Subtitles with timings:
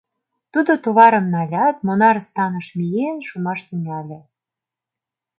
[0.53, 4.19] Тудо товарым налят, монар станыш миен, шумаш тӱҥале.